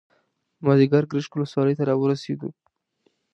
[0.63, 2.49] مازیګر ګرشک ولسوالۍ ته راورسېدو.